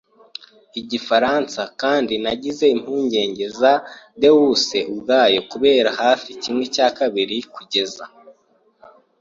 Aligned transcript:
Igifaransa- 0.81 1.61
kandi 1.81 2.13
nagize 2.23 2.65
impungenge 2.75 3.45
za 3.59 3.73
deuce 4.21 4.77
ubwayo 4.91 5.39
kubona 5.49 5.89
hafi 6.01 6.29
kimwe 6.41 6.65
cya 6.75 6.87
kabiri, 6.97 7.37
kugeza 7.55 8.05